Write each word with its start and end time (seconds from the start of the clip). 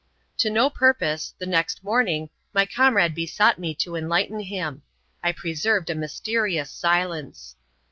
To 0.37 0.49
no 0.49 0.71
purpose, 0.71 1.35
the 1.37 1.45
next 1.45 1.83
morning, 1.83 2.31
my 2.55 2.65
comrade 2.65 3.13
besought 3.13 3.59
me 3.59 3.75
to 3.75 3.95
enlighten 3.95 4.39
him: 4.39 4.81
I 5.23 5.31
preserved 5.31 5.91
a 5.91 5.93
mysterious 5.95 6.71
silence. 6.71 7.55